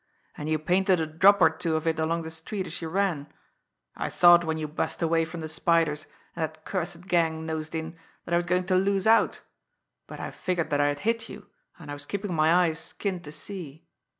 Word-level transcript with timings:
"And 0.35 0.49
you 0.49 0.57
painted 0.57 0.99
a 0.99 1.05
drop 1.05 1.39
or 1.41 1.51
two 1.51 1.75
of 1.75 1.85
it 1.85 1.99
along 1.99 2.23
the 2.23 2.31
street 2.31 2.65
as 2.65 2.81
you 2.81 2.89
ran. 2.89 3.27
I 3.95 4.09
thought 4.09 4.43
when 4.43 4.57
you 4.57 4.67
bust 4.67 5.03
away 5.03 5.25
from 5.25 5.41
the 5.41 5.47
Spider's 5.47 6.07
and 6.35 6.41
that 6.41 6.65
cursed 6.65 7.05
gang 7.05 7.45
nosed 7.45 7.75
in 7.75 7.95
that 8.25 8.33
I 8.33 8.37
was 8.37 8.47
going 8.47 8.65
to 8.65 8.75
lose 8.75 9.05
out; 9.05 9.41
but 10.07 10.19
I 10.19 10.31
figured 10.31 10.71
that 10.71 10.81
I 10.81 10.87
had 10.87 11.01
hit 11.01 11.29
you, 11.29 11.51
and 11.77 11.91
I 11.91 11.93
was 11.93 12.07
keeping 12.07 12.33
my 12.33 12.51
eyes 12.51 12.79
skinned 12.79 13.23
to 13.25 13.31
see. 13.31 13.85